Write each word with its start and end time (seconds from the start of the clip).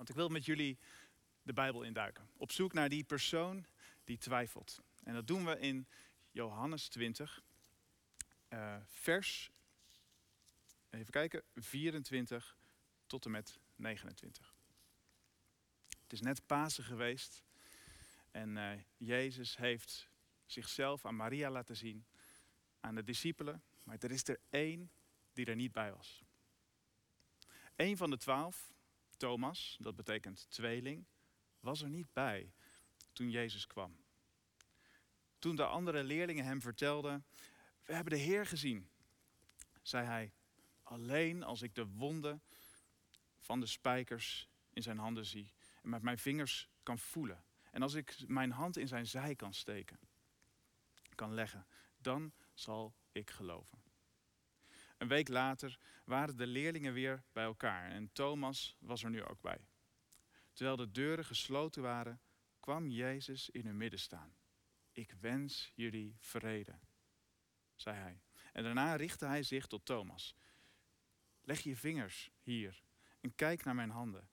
Want 0.00 0.12
ik 0.12 0.18
wil 0.18 0.28
met 0.28 0.44
jullie 0.44 0.78
de 1.42 1.52
Bijbel 1.52 1.82
induiken. 1.82 2.30
Op 2.36 2.52
zoek 2.52 2.72
naar 2.72 2.88
die 2.88 3.04
persoon 3.04 3.66
die 4.04 4.18
twijfelt. 4.18 4.82
En 5.02 5.14
dat 5.14 5.26
doen 5.26 5.44
we 5.44 5.58
in 5.58 5.86
Johannes 6.30 6.88
20, 6.88 7.42
uh, 8.48 8.76
vers, 8.86 9.50
even 10.90 11.12
kijken, 11.12 11.42
24 11.54 12.56
tot 13.06 13.24
en 13.24 13.30
met 13.30 13.58
29. 13.76 14.54
Het 16.02 16.12
is 16.12 16.20
net 16.20 16.46
Pasen 16.46 16.84
geweest 16.84 17.44
en 18.30 18.56
uh, 18.56 18.72
Jezus 18.96 19.56
heeft 19.56 20.08
zichzelf 20.46 21.04
aan 21.04 21.16
Maria 21.16 21.50
laten 21.50 21.76
zien, 21.76 22.06
aan 22.80 22.94
de 22.94 23.04
discipelen, 23.04 23.62
maar 23.84 23.96
er 23.98 24.10
is 24.10 24.28
er 24.28 24.40
één 24.50 24.90
die 25.32 25.46
er 25.46 25.56
niet 25.56 25.72
bij 25.72 25.92
was. 25.92 26.22
Eén 27.76 27.96
van 27.96 28.10
de 28.10 28.18
twaalf, 28.18 28.72
Thomas, 29.20 29.76
dat 29.80 29.96
betekent 29.96 30.50
tweeling, 30.50 31.06
was 31.60 31.82
er 31.82 31.88
niet 31.88 32.12
bij 32.12 32.52
toen 33.12 33.30
Jezus 33.30 33.66
kwam. 33.66 33.96
Toen 35.38 35.56
de 35.56 35.64
andere 35.64 36.04
leerlingen 36.04 36.44
hem 36.44 36.60
vertelden, 36.60 37.24
we 37.84 37.94
hebben 37.94 38.12
de 38.12 38.18
Heer 38.18 38.46
gezien, 38.46 38.90
zei 39.82 40.06
hij, 40.06 40.32
alleen 40.82 41.42
als 41.42 41.62
ik 41.62 41.74
de 41.74 41.86
wonden 41.86 42.42
van 43.38 43.60
de 43.60 43.66
spijkers 43.66 44.48
in 44.70 44.82
zijn 44.82 44.98
handen 44.98 45.26
zie 45.26 45.52
en 45.82 45.88
met 45.88 46.02
mijn 46.02 46.18
vingers 46.18 46.68
kan 46.82 46.98
voelen. 46.98 47.44
En 47.70 47.82
als 47.82 47.94
ik 47.94 48.28
mijn 48.28 48.50
hand 48.50 48.76
in 48.76 48.88
zijn 48.88 49.06
zij 49.06 49.34
kan 49.34 49.54
steken, 49.54 49.98
kan 51.14 51.34
leggen, 51.34 51.66
dan 51.98 52.32
zal 52.54 52.94
ik 53.12 53.30
geloven. 53.30 53.89
Een 55.00 55.08
week 55.08 55.28
later 55.28 55.78
waren 56.04 56.36
de 56.36 56.46
leerlingen 56.46 56.92
weer 56.92 57.22
bij 57.32 57.44
elkaar 57.44 57.90
en 57.90 58.12
Thomas 58.12 58.76
was 58.78 59.02
er 59.02 59.10
nu 59.10 59.24
ook 59.24 59.40
bij. 59.40 59.68
Terwijl 60.52 60.76
de 60.76 60.90
deuren 60.90 61.24
gesloten 61.24 61.82
waren, 61.82 62.20
kwam 62.60 62.90
Jezus 62.90 63.50
in 63.50 63.66
hun 63.66 63.76
midden 63.76 64.00
staan. 64.00 64.34
Ik 64.92 65.14
wens 65.20 65.72
jullie 65.74 66.16
vrede, 66.18 66.78
zei 67.74 67.96
hij. 67.96 68.20
En 68.52 68.62
daarna 68.62 68.94
richtte 68.94 69.26
hij 69.26 69.42
zich 69.42 69.66
tot 69.66 69.84
Thomas. 69.84 70.36
Leg 71.40 71.60
je 71.60 71.76
vingers 71.76 72.30
hier 72.40 72.82
en 73.20 73.34
kijk 73.34 73.64
naar 73.64 73.74
mijn 73.74 73.90
handen. 73.90 74.28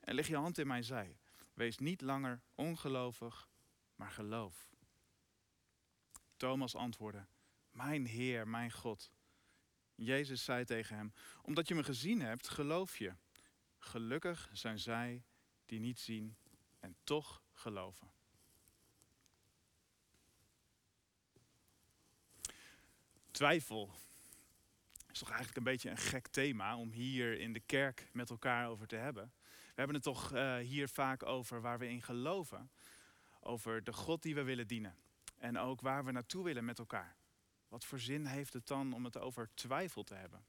En 0.00 0.14
leg 0.14 0.26
je 0.26 0.36
hand 0.36 0.58
in 0.58 0.66
mijn 0.66 0.84
zij. 0.84 1.18
Wees 1.54 1.78
niet 1.78 2.00
langer 2.00 2.42
ongelovig, 2.54 3.48
maar 3.94 4.10
geloof. 4.10 4.70
Thomas 6.36 6.74
antwoordde: 6.74 7.26
Mijn 7.70 8.06
Heer, 8.06 8.48
mijn 8.48 8.72
God. 8.72 9.10
Jezus 9.96 10.44
zei 10.44 10.64
tegen 10.64 10.96
hem: 10.96 11.12
Omdat 11.42 11.68
je 11.68 11.74
me 11.74 11.84
gezien 11.84 12.20
hebt, 12.20 12.48
geloof 12.48 12.96
je. 12.96 13.14
Gelukkig 13.78 14.50
zijn 14.52 14.78
zij 14.78 15.24
die 15.66 15.80
niet 15.80 16.00
zien 16.00 16.36
en 16.80 16.96
toch 17.04 17.42
geloven. 17.52 18.10
Twijfel 23.30 23.94
is 25.10 25.18
toch 25.18 25.28
eigenlijk 25.28 25.58
een 25.58 25.72
beetje 25.72 25.90
een 25.90 25.96
gek 25.96 26.26
thema 26.26 26.76
om 26.76 26.90
hier 26.90 27.38
in 27.38 27.52
de 27.52 27.60
kerk 27.60 28.08
met 28.12 28.30
elkaar 28.30 28.68
over 28.68 28.86
te 28.86 28.96
hebben. 28.96 29.32
We 29.44 29.82
hebben 29.82 29.94
het 29.94 30.04
toch 30.04 30.34
uh, 30.34 30.56
hier 30.56 30.88
vaak 30.88 31.22
over 31.22 31.60
waar 31.60 31.78
we 31.78 31.88
in 31.88 32.02
geloven. 32.02 32.70
Over 33.40 33.84
de 33.84 33.92
God 33.92 34.22
die 34.22 34.34
we 34.34 34.42
willen 34.42 34.66
dienen. 34.66 34.96
En 35.36 35.58
ook 35.58 35.80
waar 35.80 36.04
we 36.04 36.12
naartoe 36.12 36.44
willen 36.44 36.64
met 36.64 36.78
elkaar. 36.78 37.16
Wat 37.76 37.84
voor 37.84 38.00
zin 38.00 38.26
heeft 38.26 38.52
het 38.52 38.66
dan 38.66 38.92
om 38.92 39.04
het 39.04 39.18
over 39.18 39.48
twijfel 39.54 40.02
te 40.02 40.14
hebben? 40.14 40.44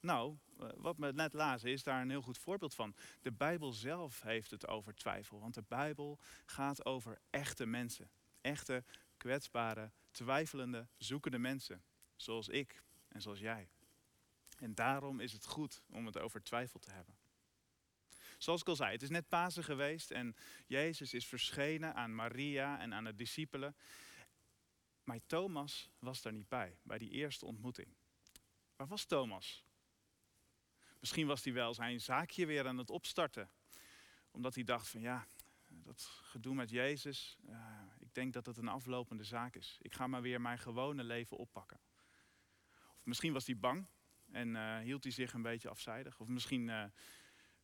Nou, 0.00 0.36
eh, 0.58 0.68
wat 0.76 0.96
we 0.96 1.12
net 1.12 1.32
lazen 1.32 1.70
is 1.70 1.82
daar 1.82 2.02
een 2.02 2.10
heel 2.10 2.22
goed 2.22 2.38
voorbeeld 2.38 2.74
van. 2.74 2.94
De 3.20 3.32
Bijbel 3.32 3.72
zelf 3.72 4.22
heeft 4.22 4.50
het 4.50 4.66
over 4.66 4.94
twijfel. 4.94 5.40
Want 5.40 5.54
de 5.54 5.64
Bijbel 5.68 6.18
gaat 6.46 6.84
over 6.84 7.20
echte 7.30 7.66
mensen. 7.66 8.10
Echte, 8.40 8.84
kwetsbare, 9.16 9.90
twijfelende, 10.10 10.88
zoekende 10.96 11.38
mensen. 11.38 11.84
Zoals 12.16 12.48
ik 12.48 12.82
en 13.08 13.22
zoals 13.22 13.38
jij. 13.38 13.68
En 14.58 14.74
daarom 14.74 15.20
is 15.20 15.32
het 15.32 15.46
goed 15.46 15.82
om 15.90 16.06
het 16.06 16.18
over 16.18 16.42
twijfel 16.42 16.80
te 16.80 16.90
hebben. 16.90 17.14
Zoals 18.38 18.60
ik 18.60 18.68
al 18.68 18.76
zei, 18.76 18.92
het 18.92 19.02
is 19.02 19.10
net 19.10 19.28
Pasen 19.28 19.64
geweest 19.64 20.10
en 20.10 20.36
Jezus 20.66 21.14
is 21.14 21.26
verschenen 21.26 21.94
aan 21.94 22.14
Maria 22.14 22.80
en 22.80 22.94
aan 22.94 23.04
de 23.04 23.14
discipelen. 23.14 23.76
Maar 25.04 25.20
Thomas 25.26 25.90
was 25.98 26.22
daar 26.22 26.32
niet 26.32 26.48
bij, 26.48 26.78
bij 26.82 26.98
die 26.98 27.10
eerste 27.10 27.46
ontmoeting. 27.46 27.88
Waar 28.76 28.86
was 28.86 29.04
Thomas? 29.04 29.64
Misschien 31.00 31.26
was 31.26 31.44
hij 31.44 31.52
wel 31.52 31.74
zijn 31.74 32.00
zaakje 32.00 32.46
weer 32.46 32.66
aan 32.66 32.78
het 32.78 32.90
opstarten. 32.90 33.50
Omdat 34.30 34.54
hij 34.54 34.64
dacht 34.64 34.88
van 34.88 35.00
ja, 35.00 35.26
dat 35.66 36.02
gedoe 36.02 36.54
met 36.54 36.70
Jezus, 36.70 37.38
uh, 37.48 37.82
ik 37.98 38.14
denk 38.14 38.32
dat 38.32 38.46
het 38.46 38.56
een 38.56 38.68
aflopende 38.68 39.24
zaak 39.24 39.56
is. 39.56 39.78
Ik 39.80 39.94
ga 39.94 40.06
maar 40.06 40.22
weer 40.22 40.40
mijn 40.40 40.58
gewone 40.58 41.04
leven 41.04 41.36
oppakken. 41.36 41.80
Of 42.96 43.04
misschien 43.04 43.32
was 43.32 43.46
hij 43.46 43.58
bang 43.58 43.88
en 44.30 44.48
uh, 44.48 44.78
hield 44.78 45.02
hij 45.02 45.12
zich 45.12 45.32
een 45.32 45.42
beetje 45.42 45.68
afzijdig. 45.68 46.20
Of 46.20 46.28
misschien 46.28 46.68
uh, 46.68 46.84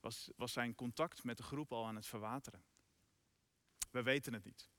was, 0.00 0.30
was 0.36 0.52
zijn 0.52 0.74
contact 0.74 1.24
met 1.24 1.36
de 1.36 1.42
groep 1.42 1.72
al 1.72 1.86
aan 1.86 1.96
het 1.96 2.06
verwateren. 2.06 2.64
We 3.90 4.02
weten 4.02 4.32
het 4.32 4.44
niet. 4.44 4.70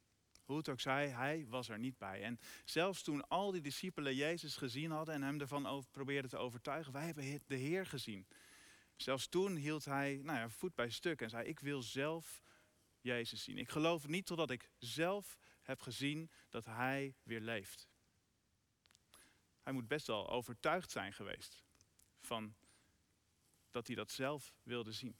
Hoe 0.51 0.79
zij, 0.79 1.09
hij 1.09 1.45
was 1.47 1.69
er 1.69 1.79
niet 1.79 1.97
bij. 1.97 2.23
En 2.23 2.39
zelfs 2.65 3.03
toen 3.03 3.27
al 3.27 3.51
die 3.51 3.61
discipelen 3.61 4.15
Jezus 4.15 4.55
gezien 4.55 4.91
hadden 4.91 5.15
en 5.15 5.21
hem 5.21 5.39
ervan 5.39 5.65
over, 5.65 5.89
probeerden 5.89 6.29
te 6.29 6.37
overtuigen, 6.37 6.93
wij 6.93 7.05
hebben 7.05 7.41
de 7.47 7.55
Heer 7.55 7.85
gezien. 7.85 8.27
Zelfs 8.95 9.27
toen 9.27 9.55
hield 9.55 9.85
hij 9.85 10.19
nou 10.23 10.37
ja, 10.37 10.49
voet 10.49 10.75
bij 10.75 10.89
stuk 10.89 11.21
en 11.21 11.29
zei, 11.29 11.47
ik 11.47 11.59
wil 11.59 11.81
zelf 11.81 12.41
Jezus 13.01 13.43
zien. 13.43 13.57
Ik 13.57 13.69
geloof 13.69 14.07
niet 14.07 14.25
totdat 14.25 14.49
ik 14.49 14.69
zelf 14.77 15.37
heb 15.61 15.81
gezien 15.81 16.31
dat 16.49 16.65
hij 16.65 17.15
weer 17.23 17.41
leeft. 17.41 17.89
Hij 19.61 19.73
moet 19.73 19.87
best 19.87 20.07
wel 20.07 20.29
overtuigd 20.29 20.91
zijn 20.91 21.13
geweest 21.13 21.63
van 22.19 22.55
dat 23.69 23.87
hij 23.87 23.95
dat 23.95 24.11
zelf 24.11 24.53
wilde 24.63 24.91
zien. 24.91 25.17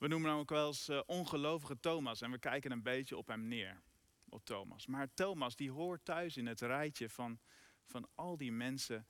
We 0.00 0.08
noemen 0.08 0.30
hem 0.30 0.38
ook 0.38 0.50
wel 0.50 0.66
eens 0.66 0.88
uh, 0.88 1.00
ongelovige 1.06 1.80
Thomas 1.80 2.20
en 2.20 2.30
we 2.30 2.38
kijken 2.38 2.70
een 2.70 2.82
beetje 2.82 3.16
op 3.16 3.26
hem 3.26 3.48
neer, 3.48 3.82
op 4.28 4.44
Thomas. 4.44 4.86
Maar 4.86 5.14
Thomas 5.14 5.56
die 5.56 5.70
hoort 5.70 6.04
thuis 6.04 6.36
in 6.36 6.46
het 6.46 6.60
rijtje 6.60 7.08
van, 7.08 7.40
van 7.84 8.08
al 8.14 8.36
die 8.36 8.52
mensen 8.52 9.06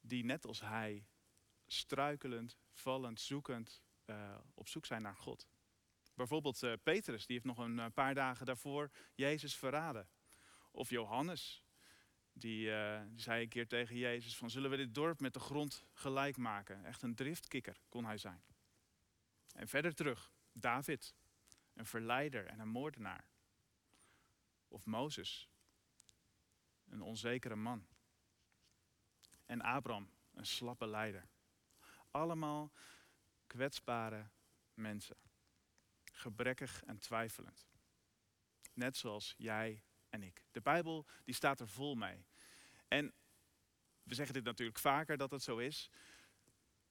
die 0.00 0.24
net 0.24 0.46
als 0.46 0.60
hij 0.60 1.06
struikelend, 1.66 2.58
vallend, 2.72 3.20
zoekend 3.20 3.82
uh, 4.06 4.38
op 4.54 4.68
zoek 4.68 4.86
zijn 4.86 5.02
naar 5.02 5.16
God. 5.16 5.48
Bijvoorbeeld 6.14 6.62
uh, 6.62 6.72
Petrus, 6.82 7.26
die 7.26 7.34
heeft 7.34 7.56
nog 7.56 7.66
een 7.66 7.92
paar 7.92 8.14
dagen 8.14 8.46
daarvoor 8.46 8.90
Jezus 9.14 9.56
verraden. 9.56 10.08
Of 10.70 10.90
Johannes, 10.90 11.64
die, 12.32 12.70
die, 13.08 13.20
zei 13.20 13.42
een 13.42 13.48
keer 13.48 13.68
tegen 13.68 13.96
Jezus 13.96 14.36
van 14.36 14.50
zullen 14.50 14.70
we 14.70 14.76
dit 14.76 14.94
dorp 14.94 15.20
met 15.20 15.34
de 15.34 15.40
grond 15.40 15.84
gelijk 15.92 16.36
maken? 16.36 16.84
Echt 16.84 17.02
een 17.02 17.14
driftkikker 17.14 17.80
kon 17.88 18.04
hij 18.04 18.18
zijn. 18.18 18.53
En 19.54 19.68
verder 19.68 19.94
terug, 19.94 20.32
David, 20.52 21.14
een 21.74 21.86
verleider 21.86 22.46
en 22.46 22.60
een 22.60 22.68
moordenaar. 22.68 23.28
Of 24.68 24.86
Mozes, 24.86 25.48
een 26.88 27.02
onzekere 27.02 27.56
man. 27.56 27.86
En 29.46 29.60
Abraham, 29.60 30.10
een 30.32 30.46
slappe 30.46 30.86
leider. 30.86 31.28
Allemaal 32.10 32.72
kwetsbare 33.46 34.30
mensen. 34.74 35.16
Gebrekkig 36.12 36.84
en 36.84 36.98
twijfelend. 36.98 37.66
Net 38.72 38.96
zoals 38.96 39.34
jij 39.36 39.82
en 40.08 40.22
ik. 40.22 40.44
De 40.50 40.60
Bijbel 40.60 41.06
die 41.24 41.34
staat 41.34 41.60
er 41.60 41.68
vol 41.68 41.94
mee. 41.94 42.26
En 42.88 43.14
we 44.02 44.14
zeggen 44.14 44.34
dit 44.34 44.44
natuurlijk 44.44 44.78
vaker 44.78 45.16
dat 45.16 45.30
het 45.30 45.42
zo 45.42 45.58
is. 45.58 45.90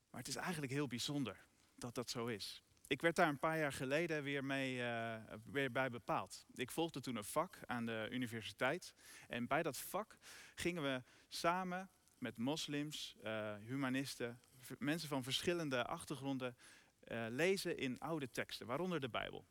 Maar 0.09 0.19
het 0.19 0.29
is 0.29 0.35
eigenlijk 0.35 0.71
heel 0.71 0.87
bijzonder 0.87 1.45
dat 1.83 1.95
dat 1.95 2.09
zo 2.09 2.27
is. 2.27 2.63
Ik 2.87 3.01
werd 3.01 3.15
daar 3.15 3.27
een 3.27 3.39
paar 3.39 3.57
jaar 3.57 3.73
geleden 3.73 4.23
weer, 4.23 4.43
mee, 4.43 4.77
uh, 4.77 5.15
weer 5.51 5.71
bij 5.71 5.89
bepaald. 5.89 6.45
Ik 6.53 6.71
volgde 6.71 6.99
toen 6.99 7.15
een 7.15 7.23
vak 7.23 7.59
aan 7.65 7.85
de 7.85 8.07
universiteit. 8.11 8.93
En 9.27 9.47
bij 9.47 9.63
dat 9.63 9.77
vak 9.77 10.17
gingen 10.55 10.83
we 10.83 11.03
samen 11.27 11.89
met 12.17 12.37
moslims, 12.37 13.15
uh, 13.23 13.55
humanisten, 13.55 14.41
mensen 14.79 15.09
van 15.09 15.23
verschillende 15.23 15.85
achtergronden 15.85 16.55
uh, 17.03 17.25
lezen 17.29 17.77
in 17.77 17.99
oude 17.99 18.31
teksten, 18.31 18.67
waaronder 18.67 18.99
de 18.99 19.09
Bijbel. 19.09 19.45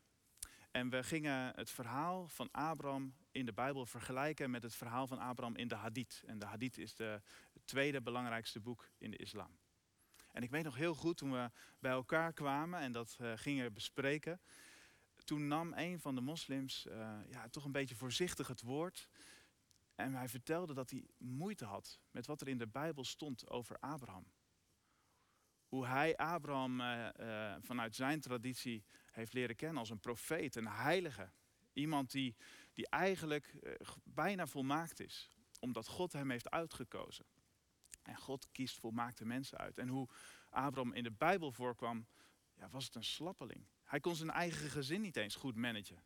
En 0.71 0.89
we 0.89 1.03
gingen 1.03 1.55
het 1.55 1.69
verhaal 1.69 2.27
van 2.27 2.51
Abraham 2.51 3.15
in 3.31 3.45
de 3.45 3.53
Bijbel 3.53 3.85
vergelijken 3.85 4.51
met 4.51 4.63
het 4.63 4.75
verhaal 4.75 5.07
van 5.07 5.19
Abraham 5.19 5.55
in 5.55 5.67
de 5.67 5.75
Hadith. 5.75 6.23
En 6.25 6.39
de 6.39 6.45
Hadith 6.45 6.77
is 6.77 6.97
het 6.97 7.21
tweede 7.65 8.01
belangrijkste 8.01 8.59
boek 8.59 8.89
in 8.97 9.11
de 9.11 9.17
islam. 9.17 9.62
En 10.33 10.43
ik 10.43 10.49
weet 10.49 10.63
nog 10.63 10.75
heel 10.75 10.95
goed 10.95 11.17
toen 11.17 11.31
we 11.31 11.51
bij 11.79 11.91
elkaar 11.91 12.33
kwamen 12.33 12.79
en 12.79 12.91
dat 12.91 13.17
uh, 13.21 13.31
gingen 13.35 13.73
bespreken. 13.73 14.41
Toen 15.23 15.47
nam 15.47 15.73
een 15.73 15.99
van 15.99 16.15
de 16.15 16.21
moslims 16.21 16.85
uh, 16.85 17.19
ja, 17.29 17.49
toch 17.49 17.65
een 17.65 17.71
beetje 17.71 17.95
voorzichtig 17.95 18.47
het 18.47 18.61
woord. 18.61 19.09
En 19.95 20.13
hij 20.13 20.29
vertelde 20.29 20.73
dat 20.73 20.89
hij 20.89 21.05
moeite 21.17 21.65
had 21.65 21.99
met 22.11 22.25
wat 22.25 22.41
er 22.41 22.47
in 22.47 22.57
de 22.57 22.67
Bijbel 22.67 23.03
stond 23.03 23.49
over 23.49 23.79
Abraham. 23.79 24.25
Hoe 25.67 25.85
hij 25.85 26.17
Abraham 26.17 26.81
eh, 26.81 27.53
eh, 27.53 27.61
vanuit 27.61 27.95
zijn 27.95 28.19
traditie 28.19 28.83
heeft 29.11 29.33
leren 29.33 29.55
kennen 29.55 29.77
als 29.77 29.89
een 29.89 29.99
profeet, 29.99 30.55
een 30.55 30.67
heilige. 30.67 31.31
Iemand 31.73 32.11
die, 32.11 32.35
die 32.73 32.87
eigenlijk 32.89 33.47
eh, 33.47 33.87
bijna 34.03 34.47
volmaakt 34.47 34.99
is, 34.99 35.29
omdat 35.59 35.87
God 35.87 36.13
hem 36.13 36.29
heeft 36.29 36.49
uitgekozen. 36.49 37.25
En 38.03 38.15
God 38.15 38.51
kiest 38.51 38.79
volmaakte 38.79 39.25
mensen 39.25 39.57
uit. 39.57 39.77
En 39.77 39.87
hoe 39.87 40.09
Abraham 40.49 40.93
in 40.93 41.03
de 41.03 41.11
Bijbel 41.11 41.51
voorkwam, 41.51 42.07
ja, 42.53 42.69
was 42.69 42.85
het 42.85 42.95
een 42.95 43.03
slappeling. 43.03 43.67
Hij 43.83 43.99
kon 43.99 44.15
zijn 44.15 44.29
eigen 44.29 44.69
gezin 44.69 45.01
niet 45.01 45.17
eens 45.17 45.35
goed 45.35 45.55
managen. 45.55 46.03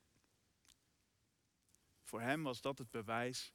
Voor 2.04 2.22
hem 2.22 2.44
was 2.44 2.62
dat 2.62 2.78
het 2.78 2.92
bewijs 2.92 3.54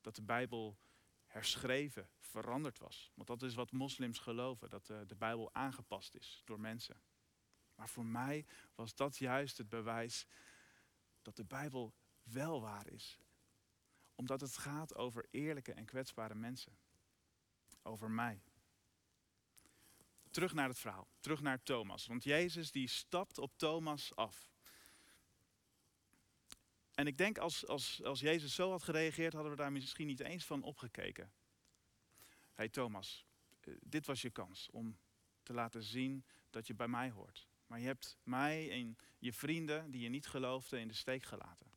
dat 0.00 0.14
de 0.14 0.22
Bijbel 0.22 0.78
herschreven, 1.26 2.08
veranderd 2.20 2.78
was. 2.78 3.10
Want 3.14 3.28
dat 3.28 3.42
is 3.42 3.54
wat 3.54 3.72
moslims 3.72 4.18
geloven, 4.18 4.70
dat 4.70 4.86
de, 4.86 5.04
de 5.06 5.16
Bijbel 5.16 5.54
aangepast 5.54 6.14
is 6.14 6.42
door 6.44 6.60
mensen. 6.60 7.00
Maar 7.74 7.88
voor 7.88 8.06
mij 8.06 8.46
was 8.74 8.94
dat 8.94 9.16
juist 9.16 9.58
het 9.58 9.68
bewijs 9.68 10.26
dat 11.22 11.36
de 11.36 11.44
Bijbel 11.44 11.94
wel 12.22 12.60
waar 12.60 12.86
is. 12.86 13.20
Omdat 14.14 14.40
het 14.40 14.56
gaat 14.56 14.94
over 14.94 15.26
eerlijke 15.30 15.72
en 15.72 15.84
kwetsbare 15.84 16.34
mensen. 16.34 16.78
Over 17.82 18.10
mij. 18.10 18.42
Terug 20.30 20.52
naar 20.52 20.68
het 20.68 20.78
verhaal, 20.78 21.08
terug 21.20 21.40
naar 21.40 21.62
Thomas. 21.62 22.06
Want 22.06 22.24
Jezus 22.24 22.70
die 22.70 22.88
stapt 22.88 23.38
op 23.38 23.52
Thomas 23.56 24.16
af. 24.16 24.50
En 26.94 27.06
ik 27.06 27.18
denk 27.18 27.38
als, 27.38 27.66
als, 27.66 28.02
als 28.04 28.20
Jezus 28.20 28.54
zo 28.54 28.70
had 28.70 28.82
gereageerd, 28.82 29.32
hadden 29.32 29.50
we 29.50 29.58
daar 29.58 29.72
misschien 29.72 30.06
niet 30.06 30.20
eens 30.20 30.44
van 30.44 30.62
opgekeken. 30.62 31.32
Hey 32.54 32.68
Thomas, 32.68 33.24
eh, 33.60 33.74
dit 33.80 34.06
was 34.06 34.22
je 34.22 34.30
kans 34.30 34.68
om 34.70 34.98
te 35.42 35.52
laten 35.52 35.82
zien 35.82 36.24
dat 36.50 36.66
je 36.66 36.74
bij 36.74 36.88
mij 36.88 37.10
hoort. 37.10 37.48
Maar 37.66 37.80
je 37.80 37.86
hebt 37.86 38.18
mij 38.22 38.70
en 38.70 38.98
je 39.18 39.32
vrienden 39.32 39.90
die 39.90 40.00
je 40.00 40.08
niet 40.08 40.26
geloofden 40.26 40.80
in 40.80 40.88
de 40.88 40.94
steek 40.94 41.22
gelaten. 41.22 41.70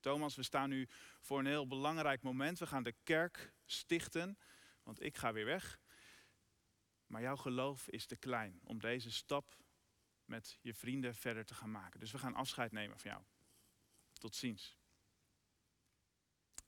Thomas, 0.00 0.36
we 0.36 0.42
staan 0.42 0.68
nu 0.68 0.88
voor 1.20 1.38
een 1.38 1.46
heel 1.46 1.66
belangrijk 1.66 2.22
moment. 2.22 2.58
We 2.58 2.66
gaan 2.66 2.82
de 2.82 2.94
kerk 3.02 3.52
stichten, 3.64 4.38
want 4.82 5.02
ik 5.02 5.16
ga 5.16 5.32
weer 5.32 5.44
weg. 5.44 5.80
Maar 7.06 7.22
jouw 7.22 7.36
geloof 7.36 7.88
is 7.88 8.06
te 8.06 8.16
klein 8.16 8.60
om 8.64 8.78
deze 8.78 9.10
stap 9.10 9.56
met 10.24 10.58
je 10.60 10.74
vrienden 10.74 11.14
verder 11.14 11.44
te 11.44 11.54
gaan 11.54 11.70
maken. 11.70 12.00
Dus 12.00 12.12
we 12.12 12.18
gaan 12.18 12.34
afscheid 12.34 12.72
nemen 12.72 12.98
van 12.98 13.10
jou. 13.10 13.22
Tot 14.12 14.34
ziens. 14.34 14.76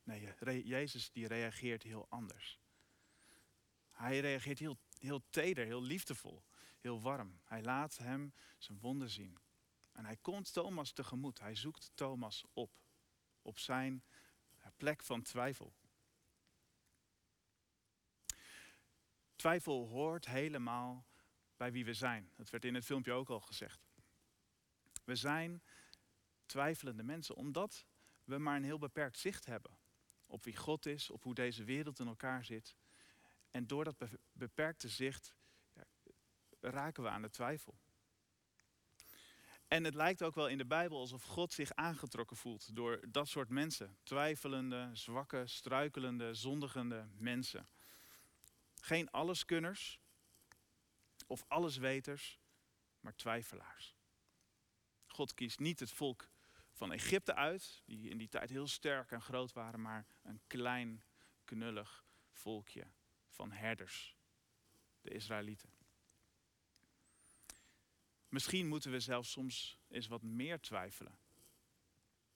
Nee, 0.03 0.65
Jezus 0.65 1.11
die 1.11 1.27
reageert 1.27 1.83
heel 1.83 2.07
anders. 2.09 2.59
Hij 3.91 4.21
reageert 4.21 4.59
heel, 4.59 4.79
heel 4.99 5.23
teder, 5.31 5.65
heel 5.65 5.83
liefdevol, 5.83 6.45
heel 6.81 7.01
warm. 7.01 7.41
Hij 7.45 7.63
laat 7.63 7.97
hem 7.97 8.35
zijn 8.59 8.79
wonden 8.79 9.11
zien. 9.11 9.39
En 9.93 10.05
hij 10.05 10.17
komt 10.17 10.53
Thomas 10.53 10.93
tegemoet. 10.93 11.41
Hij 11.41 11.55
zoekt 11.55 11.91
Thomas 11.95 12.45
op. 12.53 12.71
Op 13.43 13.59
zijn 13.59 14.05
plek 14.77 15.03
van 15.03 15.23
twijfel. 15.23 15.75
Twijfel 19.45 19.89
hoort 19.89 20.27
helemaal 20.27 21.07
bij 21.57 21.73
wie 21.73 21.85
we 21.85 21.95
zijn. 21.95 22.31
Dat 22.37 22.51
werd 22.51 22.65
in 22.65 22.75
het 22.75 22.85
filmpje 22.85 23.13
ook 23.13 23.29
al 23.29 23.41
gezegd. 23.41 23.87
We 25.05 25.17
zijn 25.17 25.63
twijfelende 26.47 27.03
mensen 27.03 27.35
omdat 27.35 27.87
we 28.25 28.39
maar 28.39 28.57
een 28.57 28.65
heel 28.65 28.79
beperkt 28.79 29.19
zicht 29.19 29.47
hebben 29.47 29.79
op 30.27 30.45
wie 30.45 30.57
God 30.57 30.87
is, 30.87 31.11
op 31.11 31.23
hoe 31.23 31.35
deze 31.35 31.65
wereld 31.65 31.99
in 31.99 32.07
elkaar 32.07 32.45
zit. 32.45 32.77
En 33.51 33.67
door 33.67 33.85
dat 33.85 33.97
beperkte 34.33 34.89
zicht 34.89 35.35
raken 36.61 37.03
we 37.03 37.09
aan 37.09 37.23
de 37.23 37.31
twijfel. 37.31 37.79
En 39.69 39.85
het 39.85 39.95
lijkt 39.95 40.23
ook 40.23 40.35
wel 40.35 40.49
in 40.49 40.59
de 40.59 40.67
Bijbel 40.67 40.99
alsof 40.99 41.23
God 41.23 41.53
zich 41.53 41.73
aangetrokken 41.73 42.37
voelt 42.37 42.77
door 42.77 43.01
dat 43.09 43.29
soort 43.29 43.49
mensen. 43.49 43.97
Twijfelende, 44.03 44.91
zwakke, 44.93 45.47
struikelende, 45.47 46.35
zondigende 46.35 47.09
mensen. 47.17 47.69
Geen 48.85 49.11
alleskunners 49.11 50.01
of 51.27 51.45
allesweters, 51.49 52.41
maar 53.01 53.15
twijfelaars. 53.15 53.97
God 55.07 55.35
kiest 55.35 55.59
niet 55.59 55.81
het 55.81 55.93
volk 55.93 56.31
van 56.73 56.93
Egypte 56.93 57.35
uit, 57.35 57.83
die 57.85 58.11
in 58.11 58.19
die 58.19 58.29
tijd 58.29 58.51
heel 58.51 58.67
sterk 58.67 59.11
en 59.11 59.23
groot 59.23 59.53
waren, 59.53 59.81
maar 59.81 60.07
een 60.23 60.41
klein, 60.47 61.03
knullig 61.45 62.05
volkje 62.33 62.87
van 63.29 63.53
herders, 63.53 64.17
de 65.01 65.11
Israëlieten. 65.11 65.73
Misschien 68.29 68.69
moeten 68.69 68.91
we 68.91 69.01
zelfs 69.01 69.31
soms 69.31 69.79
eens 69.89 70.07
wat 70.07 70.23
meer 70.23 70.61
twijfelen. 70.61 71.19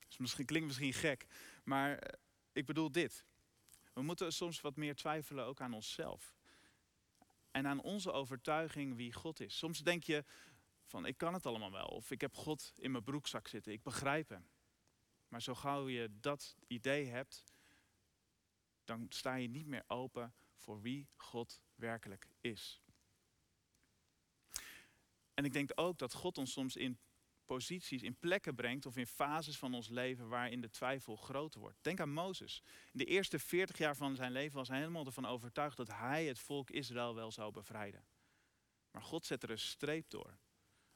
Dus 0.06 0.16
misschien 0.18 0.46
klinkt 0.46 0.66
misschien 0.66 0.92
gek, 0.92 1.26
maar 1.64 1.98
eh, 1.98 2.18
ik 2.52 2.66
bedoel 2.66 2.92
dit. 2.92 3.24
We 3.92 4.02
moeten 4.02 4.32
soms 4.32 4.60
wat 4.60 4.76
meer 4.76 4.94
twijfelen 4.94 5.44
ook 5.44 5.60
aan 5.60 5.74
onszelf. 5.74 6.36
En 7.50 7.66
aan 7.66 7.82
onze 7.82 8.12
overtuiging 8.12 8.96
wie 8.96 9.12
God 9.12 9.40
is. 9.40 9.58
Soms 9.58 9.78
denk 9.78 10.02
je 10.02 10.24
van 10.84 11.06
ik 11.06 11.16
kan 11.16 11.34
het 11.34 11.46
allemaal 11.46 11.72
wel. 11.72 11.86
Of 11.86 12.10
ik 12.10 12.20
heb 12.20 12.34
God 12.34 12.72
in 12.76 12.90
mijn 12.90 13.04
broekzak 13.04 13.48
zitten. 13.48 13.72
Ik 13.72 13.82
begrijp 13.82 14.28
hem. 14.28 14.48
Maar 15.28 15.42
zo 15.42 15.54
gauw 15.54 15.88
je 15.88 16.18
dat 16.20 16.56
idee 16.66 17.06
hebt, 17.06 17.44
dan 18.84 19.06
sta 19.08 19.34
je 19.34 19.48
niet 19.48 19.66
meer 19.66 19.84
open 19.86 20.34
voor 20.56 20.80
wie 20.80 21.08
God 21.16 21.60
werkelijk 21.74 22.28
is. 22.40 22.82
En 25.34 25.44
ik 25.44 25.52
denk 25.52 25.70
ook 25.74 25.98
dat 25.98 26.12
God 26.12 26.38
ons 26.38 26.52
soms 26.52 26.76
in 26.76 26.98
posities, 27.48 28.02
in 28.02 28.18
plekken 28.18 28.54
brengt 28.54 28.86
of 28.86 28.96
in 28.96 29.06
fases 29.06 29.58
van 29.58 29.74
ons 29.74 29.88
leven 29.88 30.28
waarin 30.28 30.60
de 30.60 30.70
twijfel 30.70 31.16
groter 31.16 31.60
wordt. 31.60 31.78
Denk 31.82 32.00
aan 32.00 32.12
Mozes. 32.12 32.62
In 32.92 32.98
de 32.98 33.04
eerste 33.04 33.38
40 33.38 33.78
jaar 33.78 33.96
van 33.96 34.16
zijn 34.16 34.32
leven 34.32 34.56
was 34.56 34.68
hij 34.68 34.78
helemaal 34.78 35.06
ervan 35.06 35.26
overtuigd 35.26 35.76
dat 35.76 35.88
hij 35.88 36.26
het 36.26 36.38
volk 36.38 36.70
Israël 36.70 37.14
wel 37.14 37.32
zou 37.32 37.52
bevrijden. 37.52 38.06
Maar 38.90 39.02
God 39.02 39.26
zet 39.26 39.42
er 39.42 39.50
een 39.50 39.58
streep 39.58 40.10
door. 40.10 40.38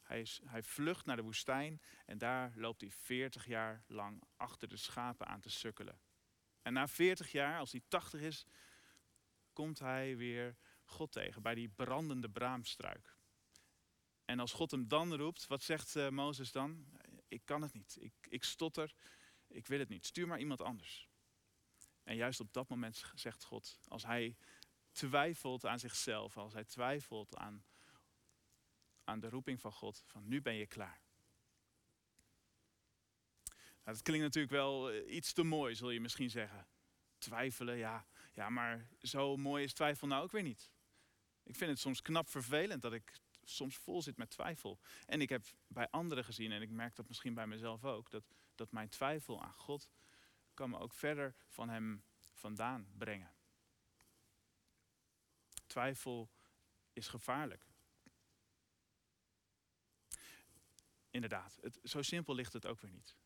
Hij, 0.02 0.26
hij 0.44 0.62
vlucht 0.62 1.06
naar 1.06 1.16
de 1.16 1.22
woestijn 1.22 1.81
en 2.06 2.19
daar 2.19 2.52
loopt 2.56 2.81
hij 2.81 2.90
40 2.90 3.46
jaar 3.46 3.84
lang 3.87 4.22
achter 4.37 4.69
de 4.69 4.76
schapen 4.76 5.26
aan 5.26 5.40
te 5.40 5.50
sukkelen. 5.50 6.00
En 6.62 6.72
na 6.72 6.88
40 6.88 7.32
jaar, 7.32 7.58
als 7.58 7.72
hij 7.72 7.81
80 7.88 8.20
is, 8.20 8.46
komt 9.52 9.78
hij 9.78 10.16
weer 10.16 10.56
God 10.84 11.12
tegen 11.12 11.43
bij 11.43 11.55
die 11.55 11.69
brandende 11.69 12.31
braamstruik. 12.31 13.16
En 14.32 14.40
als 14.40 14.52
God 14.52 14.70
hem 14.70 14.89
dan 14.89 15.15
roept, 15.15 15.46
wat 15.46 15.62
zegt 15.62 15.96
uh, 15.96 16.08
Mozes 16.08 16.53
dan? 16.53 16.86
Ik 17.29 17.44
kan 17.44 17.62
het 17.62 17.72
niet, 17.72 17.96
ik, 18.01 18.12
ik 18.29 18.44
stotter, 18.44 18.94
ik 19.48 19.67
wil 19.67 19.79
het 19.79 19.89
niet. 19.89 20.06
Stuur 20.06 20.27
maar 20.27 20.39
iemand 20.39 20.60
anders. 20.60 21.08
En 22.03 22.17
juist 22.17 22.41
op 22.41 22.53
dat 22.53 22.69
moment 22.69 23.05
zegt 23.15 23.44
God, 23.44 23.79
als 23.89 24.05
hij 24.05 24.36
twijfelt 24.93 25.67
aan 25.67 25.79
zichzelf, 25.79 26.36
als 26.36 26.53
hij 26.53 26.65
twijfelt 26.65 27.36
aan, 27.36 27.65
aan 29.05 29.20
de 29.20 29.29
roeping 29.29 29.60
van 29.60 29.72
God, 29.72 30.03
van 30.06 30.29
nu 30.29 30.43
ben 30.43 30.55
je 30.55 30.67
klaar. 30.67 31.03
Nou, 33.84 33.96
dat 33.96 34.03
klinkt 34.03 34.24
natuurlijk 34.24 34.53
wel 34.53 34.91
eh, 34.91 35.15
iets 35.15 35.32
te 35.32 35.43
mooi, 35.43 35.74
zul 35.74 35.91
je 35.91 36.01
misschien 36.01 36.31
zeggen. 36.31 36.69
Twijfelen, 37.19 37.77
ja, 37.77 38.06
ja, 38.32 38.48
maar 38.48 38.89
zo 39.01 39.36
mooi 39.36 39.65
is 39.65 39.72
twijfel 39.72 40.06
nou 40.06 40.22
ook 40.22 40.32
weer 40.32 40.43
niet. 40.43 40.70
Ik 41.43 41.56
vind 41.56 41.70
het 41.70 41.79
soms 41.79 42.03
knap 42.03 42.29
vervelend 42.29 42.82
dat 42.82 42.93
ik 42.93 43.20
soms 43.44 43.77
vol 43.77 44.03
zit 44.03 44.17
met 44.17 44.31
twijfel. 44.31 44.81
En 45.06 45.20
ik 45.20 45.29
heb 45.29 45.44
bij 45.67 45.91
anderen 45.91 46.25
gezien, 46.25 46.53
en 46.53 46.63
ik 46.63 46.70
merk 46.70 46.96
dat 46.96 47.08
misschien 47.08 47.34
bij 47.34 47.46
mezelf 47.46 47.84
ook, 47.84 48.11
dat, 48.11 48.25
dat 48.55 48.72
mijn 48.72 48.89
twijfel 48.89 49.43
aan 49.43 49.55
God 49.55 49.91
kan 50.55 50.70
me 50.70 50.79
ook 50.79 50.93
verder 50.93 51.34
van 51.49 51.69
Hem 51.69 52.05
vandaan 52.32 52.89
brengen. 52.99 53.34
Twijfel 55.67 56.31
is 56.93 57.08
gevaarlijk. 57.08 57.67
Inderdaad, 61.11 61.58
het, 61.61 61.79
zo 61.82 62.03
simpel 62.03 62.34
ligt 62.34 62.53
het 62.53 62.67
ook 62.67 62.81
weer 62.81 62.91
niet. 62.91 63.17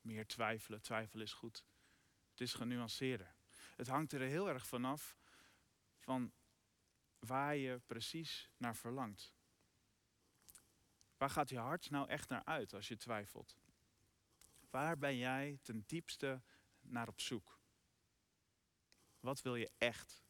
Meer 0.00 0.26
twijfelen, 0.26 0.82
twijfel 0.82 1.20
is 1.20 1.32
goed. 1.32 1.64
Het 2.30 2.40
is 2.40 2.54
genuanceerder. 2.54 3.34
Het 3.76 3.86
hangt 3.86 4.12
er 4.12 4.20
heel 4.20 4.48
erg 4.48 4.66
vanaf 4.66 5.16
van 5.98 6.32
waar 7.18 7.56
je 7.56 7.80
precies 7.86 8.50
naar 8.56 8.76
verlangt. 8.76 9.34
Waar 11.24 11.32
gaat 11.32 11.48
je 11.48 11.58
hart 11.58 11.90
nou 11.90 12.08
echt 12.08 12.28
naar 12.28 12.44
uit 12.44 12.72
als 12.72 12.88
je 12.88 12.96
twijfelt? 12.96 13.56
Waar 14.70 14.98
ben 14.98 15.16
jij 15.16 15.58
ten 15.62 15.84
diepste 15.86 16.42
naar 16.80 17.08
op 17.08 17.20
zoek? 17.20 17.60
Wat 19.20 19.42
wil 19.42 19.56
je 19.56 19.70
echt? 19.78 20.24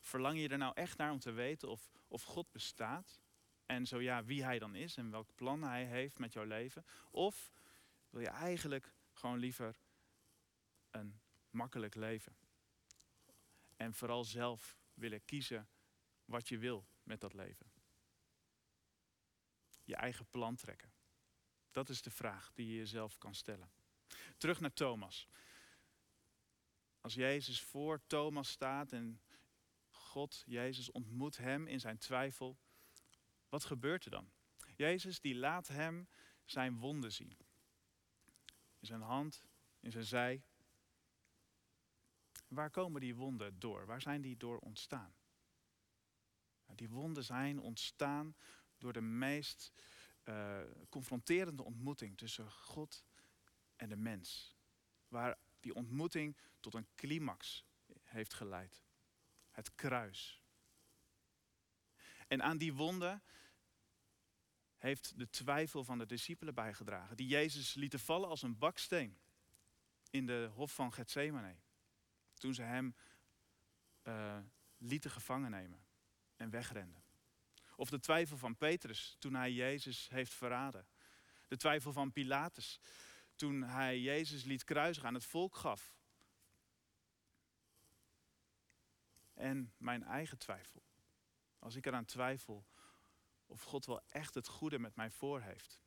Verlang 0.00 0.38
je 0.38 0.48
er 0.48 0.58
nou 0.58 0.72
echt 0.74 0.98
naar 0.98 1.12
om 1.12 1.18
te 1.18 1.30
weten 1.30 1.68
of, 1.68 1.92
of 2.08 2.22
God 2.22 2.52
bestaat? 2.52 3.20
En 3.66 3.86
zo 3.86 4.00
ja, 4.00 4.24
wie 4.24 4.44
hij 4.44 4.58
dan 4.58 4.74
is 4.74 4.96
en 4.96 5.10
welk 5.10 5.34
plan 5.34 5.62
hij 5.62 5.84
heeft 5.84 6.18
met 6.18 6.32
jouw 6.32 6.44
leven? 6.44 6.84
Of 7.10 7.52
wil 8.10 8.20
je 8.20 8.28
eigenlijk 8.28 8.94
gewoon 9.12 9.38
liever 9.38 9.80
een 10.90 11.20
makkelijk 11.50 11.94
leven? 11.94 12.36
En 13.76 13.94
vooral 13.94 14.24
zelf 14.24 14.78
willen 14.94 15.24
kiezen 15.24 15.68
wat 16.24 16.48
je 16.48 16.58
wil 16.58 16.86
met 17.02 17.20
dat 17.20 17.32
leven? 17.32 17.75
Je 19.86 19.96
eigen 19.96 20.26
plan 20.30 20.56
trekken. 20.56 20.92
Dat 21.70 21.88
is 21.88 22.02
de 22.02 22.10
vraag 22.10 22.52
die 22.52 22.66
je 22.66 22.76
jezelf 22.76 23.18
kan 23.18 23.34
stellen. 23.34 23.70
Terug 24.36 24.60
naar 24.60 24.72
Thomas. 24.72 25.28
Als 27.00 27.14
Jezus 27.14 27.60
voor 27.60 28.06
Thomas 28.06 28.50
staat 28.50 28.92
en 28.92 29.20
God, 29.88 30.42
Jezus, 30.46 30.90
ontmoet 30.90 31.36
hem 31.36 31.66
in 31.66 31.80
zijn 31.80 31.98
twijfel, 31.98 32.58
wat 33.48 33.64
gebeurt 33.64 34.04
er 34.04 34.10
dan? 34.10 34.32
Jezus 34.76 35.20
die 35.20 35.34
laat 35.34 35.68
hem 35.68 36.08
zijn 36.44 36.78
wonden 36.78 37.12
zien. 37.12 37.36
In 38.78 38.86
zijn 38.86 39.00
hand, 39.00 39.44
in 39.80 39.90
zijn 39.90 40.04
zij. 40.04 40.42
Waar 42.48 42.70
komen 42.70 43.00
die 43.00 43.14
wonden 43.14 43.58
door? 43.58 43.86
Waar 43.86 44.00
zijn 44.00 44.20
die 44.22 44.36
door 44.36 44.58
ontstaan? 44.58 45.16
Die 46.74 46.88
wonden 46.88 47.24
zijn 47.24 47.58
ontstaan 47.58 48.36
door 48.78 48.92
de 48.92 49.00
meest 49.00 49.72
uh, 50.24 50.60
confronterende 50.88 51.62
ontmoeting 51.62 52.16
tussen 52.16 52.50
God 52.50 53.04
en 53.76 53.88
de 53.88 53.96
mens. 53.96 54.56
Waar 55.08 55.38
die 55.60 55.74
ontmoeting 55.74 56.36
tot 56.60 56.74
een 56.74 56.88
climax 56.94 57.66
heeft 58.02 58.34
geleid. 58.34 58.82
Het 59.50 59.74
kruis. 59.74 60.40
En 62.28 62.42
aan 62.42 62.58
die 62.58 62.74
wonden 62.74 63.22
heeft 64.76 65.18
de 65.18 65.30
twijfel 65.30 65.84
van 65.84 65.98
de 65.98 66.06
discipelen 66.06 66.54
bijgedragen. 66.54 67.16
Die 67.16 67.26
Jezus 67.26 67.74
lieten 67.74 68.00
vallen 68.00 68.28
als 68.28 68.42
een 68.42 68.58
baksteen 68.58 69.18
in 70.10 70.26
de 70.26 70.50
hof 70.54 70.74
van 70.74 70.92
Gethsemane. 70.92 71.56
Toen 72.34 72.54
ze 72.54 72.62
hem 72.62 72.94
uh, 74.02 74.38
lieten 74.76 75.10
gevangen 75.10 75.50
nemen 75.50 75.86
en 76.36 76.50
wegrenden. 76.50 77.05
Of 77.76 77.90
de 77.90 78.00
twijfel 78.00 78.36
van 78.36 78.56
Petrus 78.56 79.16
toen 79.18 79.34
hij 79.34 79.52
Jezus 79.52 80.08
heeft 80.08 80.34
verraden. 80.34 80.86
De 81.48 81.56
twijfel 81.56 81.92
van 81.92 82.12
Pilatus 82.12 82.80
toen 83.34 83.62
hij 83.62 84.00
Jezus 84.00 84.44
liet 84.44 84.64
kruisigen 84.64 85.08
aan 85.08 85.14
het 85.14 85.24
volk 85.24 85.56
gaf. 85.56 85.94
En 89.34 89.74
mijn 89.76 90.02
eigen 90.02 90.38
twijfel. 90.38 90.82
Als 91.58 91.74
ik 91.74 91.86
eraan 91.86 92.04
twijfel 92.04 92.66
of 93.46 93.62
God 93.62 93.86
wel 93.86 94.02
echt 94.08 94.34
het 94.34 94.48
goede 94.48 94.78
met 94.78 94.96
mij 94.96 95.10
voor 95.10 95.40
heeft. 95.40 95.80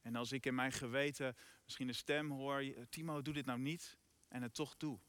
En 0.00 0.16
als 0.16 0.32
ik 0.32 0.46
in 0.46 0.54
mijn 0.54 0.72
geweten 0.72 1.36
misschien 1.64 1.88
een 1.88 1.94
stem 1.94 2.30
hoor, 2.30 2.88
Timo, 2.88 3.22
doe 3.22 3.34
dit 3.34 3.46
nou 3.46 3.58
niet, 3.58 3.98
en 4.28 4.42
het 4.42 4.54
toch 4.54 4.76
doe. 4.76 5.00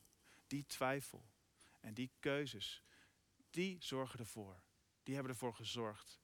Die 0.47 0.65
twijfel 0.65 1.29
en 1.79 1.93
die 1.93 2.11
keuzes, 2.19 2.83
die 3.49 3.77
zorgen 3.79 4.19
ervoor. 4.19 4.63
Die 5.03 5.13
hebben 5.13 5.31
ervoor 5.31 5.53
gezorgd. 5.53 6.21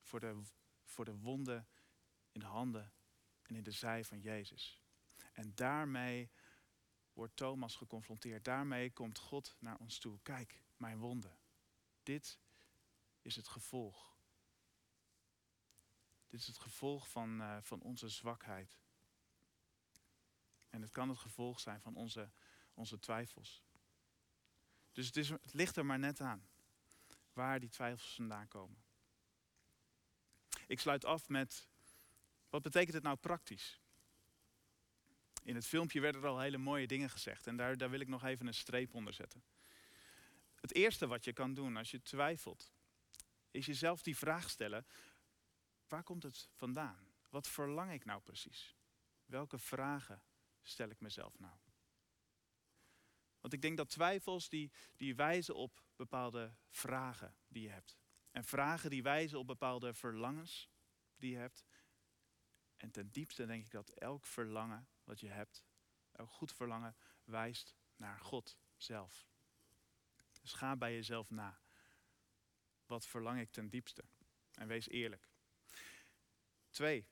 Voor 0.00 0.20
de, 0.20 0.42
voor 0.84 1.04
de 1.04 1.16
wonden 1.16 1.68
in 2.32 2.40
de 2.40 2.46
handen 2.46 2.92
en 3.42 3.54
in 3.54 3.62
de 3.62 3.70
zij 3.70 4.04
van 4.04 4.20
Jezus. 4.20 4.82
En 5.32 5.54
daarmee 5.54 6.30
wordt 7.12 7.36
Thomas 7.36 7.76
geconfronteerd. 7.76 8.44
Daarmee 8.44 8.92
komt 8.92 9.18
God 9.18 9.56
naar 9.58 9.78
ons 9.78 9.98
toe. 9.98 10.18
Kijk, 10.22 10.62
mijn 10.76 10.98
wonden. 10.98 11.38
Dit 12.02 12.38
is 13.22 13.36
het 13.36 13.48
gevolg. 13.48 14.16
Dit 16.28 16.40
is 16.40 16.46
het 16.46 16.58
gevolg 16.58 17.10
van, 17.10 17.40
uh, 17.40 17.58
van 17.62 17.80
onze 17.80 18.08
zwakheid. 18.08 18.78
En 20.70 20.82
het 20.82 20.90
kan 20.90 21.08
het 21.08 21.18
gevolg 21.18 21.60
zijn 21.60 21.80
van 21.80 21.94
onze, 21.94 22.30
onze 22.74 22.98
twijfels. 22.98 23.64
Dus 24.92 25.06
het, 25.06 25.16
is, 25.16 25.28
het 25.28 25.52
ligt 25.52 25.76
er 25.76 25.86
maar 25.86 25.98
net 25.98 26.20
aan 26.20 26.48
waar 27.34 27.60
die 27.60 27.68
twijfels 27.68 28.14
vandaan 28.14 28.48
komen. 28.48 28.84
Ik 30.66 30.80
sluit 30.80 31.04
af 31.04 31.28
met, 31.28 31.68
wat 32.48 32.62
betekent 32.62 32.94
het 32.94 33.02
nou 33.02 33.16
praktisch? 33.16 33.80
In 35.42 35.54
het 35.54 35.66
filmpje 35.66 36.00
werden 36.00 36.22
er 36.22 36.28
al 36.28 36.40
hele 36.40 36.58
mooie 36.58 36.86
dingen 36.86 37.10
gezegd 37.10 37.46
en 37.46 37.56
daar, 37.56 37.76
daar 37.76 37.90
wil 37.90 38.00
ik 38.00 38.08
nog 38.08 38.24
even 38.24 38.46
een 38.46 38.54
streep 38.54 38.94
onder 38.94 39.12
zetten. 39.12 39.44
Het 40.60 40.74
eerste 40.74 41.06
wat 41.06 41.24
je 41.24 41.32
kan 41.32 41.54
doen 41.54 41.76
als 41.76 41.90
je 41.90 42.02
twijfelt, 42.02 42.72
is 43.50 43.66
jezelf 43.66 44.02
die 44.02 44.16
vraag 44.16 44.50
stellen, 44.50 44.86
waar 45.88 46.02
komt 46.02 46.22
het 46.22 46.48
vandaan? 46.52 47.12
Wat 47.30 47.48
verlang 47.48 47.92
ik 47.92 48.04
nou 48.04 48.20
precies? 48.20 48.76
Welke 49.24 49.58
vragen 49.58 50.22
stel 50.62 50.88
ik 50.88 51.00
mezelf 51.00 51.38
nou? 51.38 51.54
Want 53.44 53.56
ik 53.56 53.62
denk 53.62 53.76
dat 53.76 53.88
twijfels 53.88 54.48
die, 54.48 54.72
die 54.96 55.14
wijzen 55.14 55.54
op 55.54 55.82
bepaalde 55.96 56.54
vragen 56.70 57.36
die 57.48 57.62
je 57.62 57.68
hebt. 57.68 57.98
En 58.30 58.44
vragen 58.44 58.90
die 58.90 59.02
wijzen 59.02 59.38
op 59.38 59.46
bepaalde 59.46 59.94
verlangens 59.94 60.70
die 61.16 61.30
je 61.30 61.36
hebt. 61.36 61.64
En 62.76 62.90
ten 62.90 63.10
diepste 63.10 63.46
denk 63.46 63.64
ik 63.64 63.70
dat 63.70 63.88
elk 63.88 64.26
verlangen 64.26 64.88
wat 65.02 65.20
je 65.20 65.28
hebt, 65.28 65.64
elk 66.12 66.30
goed 66.30 66.52
verlangen, 66.52 66.96
wijst 67.24 67.74
naar 67.96 68.20
God 68.20 68.58
zelf. 68.76 69.28
Dus 70.40 70.52
ga 70.52 70.76
bij 70.76 70.94
jezelf 70.94 71.30
na. 71.30 71.60
Wat 72.86 73.06
verlang 73.06 73.40
ik 73.40 73.50
ten 73.50 73.68
diepste? 73.68 74.04
En 74.52 74.68
wees 74.68 74.88
eerlijk. 74.88 75.28
Twee, 76.70 77.06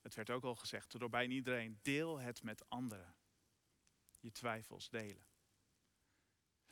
het 0.00 0.14
werd 0.14 0.30
ook 0.30 0.44
al 0.44 0.56
gezegd 0.56 0.98
door 0.98 1.10
bijna 1.10 1.32
iedereen, 1.32 1.78
deel 1.82 2.18
het 2.18 2.42
met 2.42 2.68
anderen. 2.68 3.15
Je 4.26 4.32
twijfels 4.32 4.88
delen. 4.88 5.24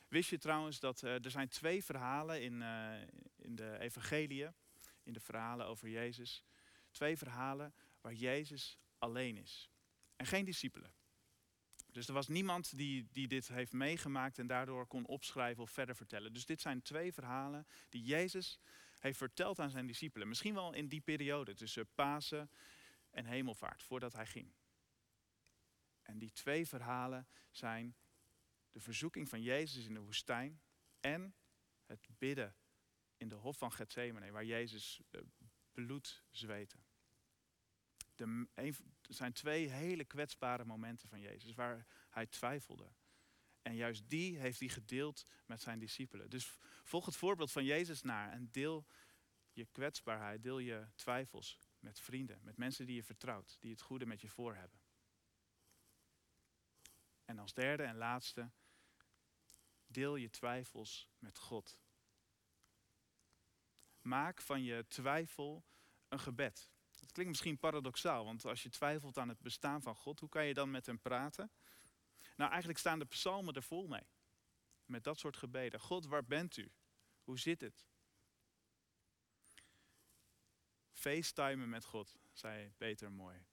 Wist 0.07 0.29
je 0.29 0.37
trouwens 0.37 0.79
dat 0.79 1.01
uh, 1.01 1.25
er 1.25 1.31
zijn 1.31 1.47
twee 1.47 1.83
verhalen 1.83 2.41
in, 2.41 2.61
uh, 2.61 3.01
in 3.35 3.55
de 3.55 3.79
evangeliën, 3.79 4.53
in 5.03 5.13
de 5.13 5.19
verhalen 5.19 5.65
over 5.65 5.89
Jezus. 5.89 6.43
Twee 6.91 7.17
verhalen 7.17 7.73
waar 8.01 8.13
Jezus 8.13 8.79
alleen 8.97 9.37
is. 9.37 9.69
En 10.15 10.25
geen 10.25 10.45
discipelen. 10.45 10.93
Dus 11.91 12.07
er 12.07 12.13
was 12.13 12.27
niemand 12.27 12.77
die, 12.77 13.07
die 13.11 13.27
dit 13.27 13.47
heeft 13.47 13.73
meegemaakt 13.73 14.39
en 14.39 14.47
daardoor 14.47 14.87
kon 14.87 15.05
opschrijven 15.05 15.63
of 15.63 15.71
verder 15.71 15.95
vertellen. 15.95 16.33
Dus 16.33 16.45
dit 16.45 16.61
zijn 16.61 16.81
twee 16.81 17.13
verhalen 17.13 17.67
die 17.89 18.03
Jezus 18.03 18.59
heeft 18.99 19.17
verteld 19.17 19.59
aan 19.59 19.69
zijn 19.69 19.87
discipelen. 19.87 20.27
Misschien 20.27 20.53
wel 20.53 20.73
in 20.73 20.87
die 20.87 21.01
periode 21.01 21.53
tussen 21.53 21.87
Pasen 21.93 22.49
en 23.09 23.25
Hemelvaart, 23.25 23.83
voordat 23.83 24.13
hij 24.13 24.25
ging. 24.25 24.53
En 26.05 26.17
die 26.17 26.31
twee 26.31 26.67
verhalen 26.67 27.27
zijn 27.51 27.95
de 28.71 28.79
verzoeking 28.79 29.29
van 29.29 29.41
Jezus 29.41 29.85
in 29.85 29.93
de 29.93 29.99
woestijn 29.99 30.61
en 30.99 31.35
het 31.85 32.07
bidden 32.17 32.55
in 33.17 33.27
de 33.27 33.35
hof 33.35 33.57
van 33.57 33.71
Gethsemane, 33.71 34.31
waar 34.31 34.45
Jezus 34.45 35.01
eh, 35.09 35.21
bloed 35.71 36.23
zweette. 36.31 36.77
Er 38.15 38.75
zijn 39.01 39.33
twee 39.33 39.69
hele 39.69 40.05
kwetsbare 40.05 40.65
momenten 40.65 41.09
van 41.09 41.19
Jezus 41.19 41.53
waar 41.53 41.87
hij 42.09 42.25
twijfelde. 42.25 42.91
En 43.61 43.75
juist 43.75 44.09
die 44.09 44.37
heeft 44.37 44.59
hij 44.59 44.69
gedeeld 44.69 45.25
met 45.45 45.61
zijn 45.61 45.79
discipelen. 45.79 46.29
Dus 46.29 46.57
volg 46.83 47.05
het 47.05 47.15
voorbeeld 47.15 47.51
van 47.51 47.65
Jezus 47.65 48.01
naar 48.01 48.31
en 48.31 48.51
deel 48.51 48.85
je 49.51 49.65
kwetsbaarheid, 49.65 50.43
deel 50.43 50.59
je 50.59 50.87
twijfels 50.95 51.59
met 51.79 51.99
vrienden, 51.99 52.39
met 52.43 52.57
mensen 52.57 52.85
die 52.85 52.95
je 52.95 53.03
vertrouwt, 53.03 53.57
die 53.59 53.71
het 53.71 53.81
goede 53.81 54.05
met 54.05 54.21
je 54.21 54.29
voor 54.29 54.55
hebben. 54.55 54.79
En 57.25 57.39
als 57.39 57.53
derde 57.53 57.83
en 57.83 57.95
laatste, 57.95 58.51
deel 59.87 60.15
je 60.15 60.29
twijfels 60.29 61.09
met 61.19 61.37
God. 61.37 61.79
Maak 64.01 64.41
van 64.41 64.63
je 64.63 64.85
twijfel 64.87 65.65
een 66.07 66.19
gebed. 66.19 66.71
Dat 66.99 67.11
klinkt 67.11 67.31
misschien 67.31 67.57
paradoxaal, 67.57 68.25
want 68.25 68.45
als 68.45 68.63
je 68.63 68.69
twijfelt 68.69 69.17
aan 69.17 69.29
het 69.29 69.41
bestaan 69.41 69.81
van 69.81 69.95
God, 69.95 70.19
hoe 70.19 70.29
kan 70.29 70.45
je 70.45 70.53
dan 70.53 70.71
met 70.71 70.85
hem 70.85 70.99
praten? 70.99 71.51
Nou, 72.35 72.49
eigenlijk 72.49 72.79
staan 72.79 72.99
de 72.99 73.05
psalmen 73.05 73.53
er 73.53 73.63
vol 73.63 73.87
mee. 73.87 74.07
Met 74.85 75.03
dat 75.03 75.19
soort 75.19 75.37
gebeden. 75.37 75.79
God, 75.79 76.05
waar 76.05 76.25
bent 76.25 76.57
u? 76.57 76.71
Hoe 77.23 77.39
zit 77.39 77.61
het? 77.61 77.85
FaceTimen 80.91 81.69
met 81.69 81.85
God, 81.85 82.15
zei 82.31 82.71
Peter 82.77 83.11
mooi. 83.11 83.45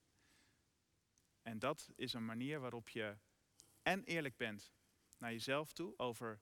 En 1.41 1.59
dat 1.59 1.89
is 1.95 2.13
een 2.13 2.25
manier 2.25 2.59
waarop 2.59 2.89
je 2.89 3.17
en 3.83 4.03
eerlijk 4.03 4.37
bent 4.37 4.73
naar 5.17 5.31
jezelf 5.31 5.73
toe 5.73 5.97
over, 5.97 6.41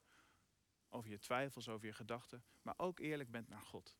over 0.89 1.09
je 1.09 1.19
twijfels, 1.19 1.69
over 1.69 1.87
je 1.87 1.93
gedachten, 1.93 2.45
maar 2.61 2.73
ook 2.77 2.99
eerlijk 2.99 3.31
bent 3.31 3.47
naar 3.47 3.61
God. 3.61 3.97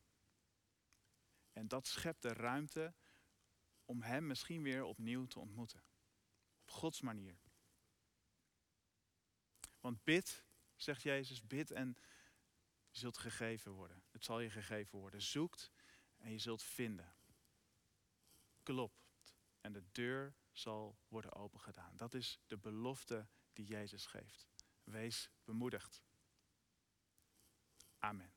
En 1.52 1.68
dat 1.68 1.86
schept 1.86 2.22
de 2.22 2.32
ruimte 2.32 2.94
om 3.84 4.02
Hem 4.02 4.26
misschien 4.26 4.62
weer 4.62 4.84
opnieuw 4.84 5.26
te 5.26 5.38
ontmoeten. 5.38 5.84
Op 6.60 6.70
Gods 6.70 7.00
manier. 7.00 7.40
Want 9.80 10.04
bid, 10.04 10.44
zegt 10.74 11.02
Jezus, 11.02 11.46
bid 11.46 11.70
en 11.70 11.96
je 12.88 12.98
zult 12.98 13.18
gegeven 13.18 13.72
worden. 13.72 14.02
Het 14.10 14.24
zal 14.24 14.40
je 14.40 14.50
gegeven 14.50 14.98
worden. 14.98 15.22
Zoekt 15.22 15.72
en 16.16 16.30
je 16.30 16.38
zult 16.38 16.62
vinden. 16.62 17.14
Klopt 18.62 19.02
en 19.60 19.72
de 19.72 19.84
deur 19.92 20.34
zal 20.52 20.98
worden 21.08 21.32
opengedaan. 21.32 21.96
Dat 21.96 22.14
is 22.14 22.40
de 22.46 22.58
belofte 22.58 23.28
die 23.52 23.66
Jezus 23.66 24.06
geeft. 24.06 24.48
Wees 24.84 25.30
bemoedigd. 25.44 26.02
Amen. 27.98 28.31